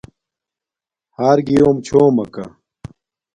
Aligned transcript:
ہݳر 1.15 1.37
گݵݸم 1.47 1.77
چھݸمَکݳ. 1.85 2.45